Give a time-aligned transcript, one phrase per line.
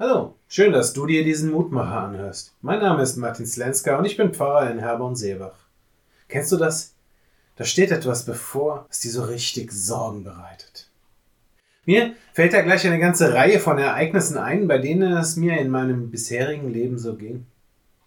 [0.00, 2.54] Hallo, schön, dass du dir diesen Mutmacher anhörst.
[2.62, 5.56] Mein Name ist Martin Slenska und ich bin Pfarrer in Herborn-Seebach.
[6.28, 6.94] Kennst du das?
[7.56, 10.88] Da steht etwas bevor, was dir so richtig Sorgen bereitet.
[11.84, 15.68] Mir fällt da gleich eine ganze Reihe von Ereignissen ein, bei denen es mir in
[15.68, 17.46] meinem bisherigen Leben so ging.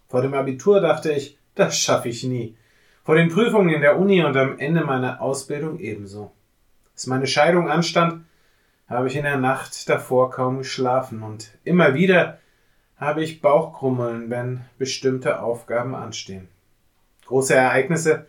[0.08, 2.56] Vor dem Abitur dachte ich, das schaffe ich nie.
[3.04, 6.32] Vor den Prüfungen in der Uni und am Ende meiner Ausbildung ebenso.
[6.94, 8.24] Als meine Scheidung anstand,
[8.92, 12.38] habe ich in der Nacht davor kaum geschlafen und immer wieder
[12.96, 16.48] habe ich Bauchkrummeln, wenn bestimmte Aufgaben anstehen.
[17.26, 18.26] Große Ereignisse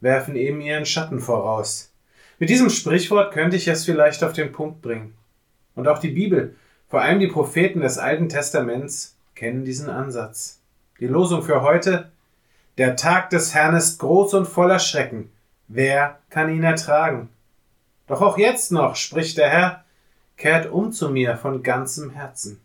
[0.00, 1.92] werfen eben ihren Schatten voraus.
[2.38, 5.14] Mit diesem Sprichwort könnte ich es vielleicht auf den Punkt bringen.
[5.74, 6.56] Und auch die Bibel,
[6.88, 10.60] vor allem die Propheten des Alten Testaments, kennen diesen Ansatz.
[11.00, 12.10] Die Losung für heute
[12.78, 15.30] Der Tag des Herrn ist groß und voller Schrecken.
[15.68, 17.28] Wer kann ihn ertragen?
[18.06, 19.83] Doch auch jetzt noch, spricht der Herr,
[20.36, 22.60] Kehrt um zu mir von ganzem Herzen.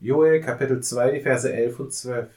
[0.00, 2.28] Joel Kapitel 2, die Verse 11 und 12.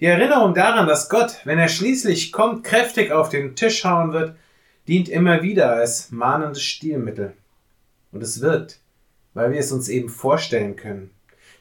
[0.00, 4.36] Die Erinnerung daran, dass Gott, wenn er schließlich kommt, kräftig auf den Tisch hauen wird,
[4.88, 7.34] dient immer wieder als mahnendes Stilmittel.
[8.10, 8.80] Und es wirkt,
[9.34, 11.10] weil wir es uns eben vorstellen können.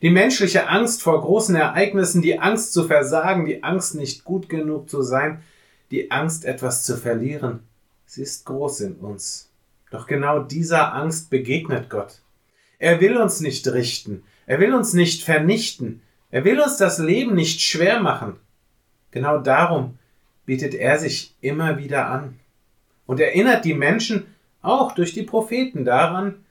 [0.01, 4.89] Die menschliche Angst vor großen Ereignissen, die Angst zu versagen, die Angst nicht gut genug
[4.89, 5.43] zu sein,
[5.91, 7.59] die Angst etwas zu verlieren,
[8.07, 9.50] sie ist groß in uns.
[9.91, 12.21] Doch genau dieser Angst begegnet Gott.
[12.79, 17.35] Er will uns nicht richten, er will uns nicht vernichten, er will uns das Leben
[17.35, 18.37] nicht schwer machen.
[19.11, 19.99] Genau darum
[20.45, 22.39] bietet er sich immer wieder an
[23.05, 24.25] und erinnert die Menschen
[24.61, 26.45] auch durch die Propheten daran,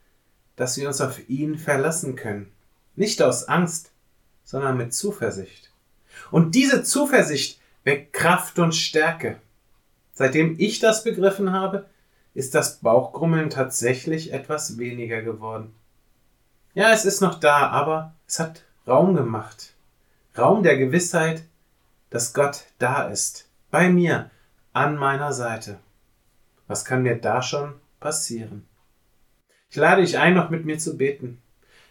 [0.55, 2.51] dass wir uns auf ihn verlassen können.
[2.95, 3.91] Nicht aus Angst,
[4.43, 5.71] sondern mit Zuversicht.
[6.29, 9.37] Und diese Zuversicht weckt Kraft und Stärke.
[10.13, 11.87] Seitdem ich das begriffen habe,
[12.33, 15.73] ist das Bauchgrummeln tatsächlich etwas weniger geworden.
[16.73, 19.73] Ja, es ist noch da, aber es hat Raum gemacht.
[20.37, 21.43] Raum der Gewissheit,
[22.09, 24.29] dass Gott da ist, bei mir,
[24.73, 25.79] an meiner Seite.
[26.67, 28.65] Was kann mir da schon passieren?
[29.69, 31.41] Ich lade dich ein, noch mit mir zu beten.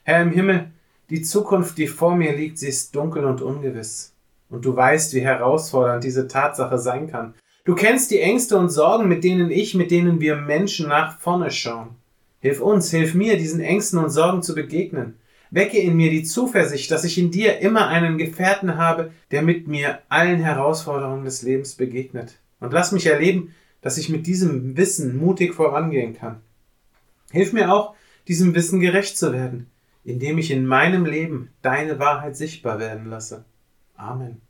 [0.05, 0.71] Herr im Himmel,
[1.11, 4.15] die Zukunft, die vor mir liegt, sie ist dunkel und ungewiss.
[4.49, 7.34] Und du weißt, wie herausfordernd diese Tatsache sein kann.
[7.70, 11.53] Du kennst die Ängste und Sorgen, mit denen ich, mit denen wir Menschen nach vorne
[11.53, 11.91] schauen.
[12.41, 15.14] Hilf uns, hilf mir, diesen Ängsten und Sorgen zu begegnen.
[15.53, 19.69] Wecke in mir die Zuversicht, dass ich in dir immer einen Gefährten habe, der mit
[19.69, 22.41] mir allen Herausforderungen des Lebens begegnet.
[22.58, 26.41] Und lass mich erleben, dass ich mit diesem Wissen mutig vorangehen kann.
[27.31, 27.94] Hilf mir auch,
[28.26, 29.70] diesem Wissen gerecht zu werden,
[30.02, 33.44] indem ich in meinem Leben deine Wahrheit sichtbar werden lasse.
[33.97, 34.50] Amen.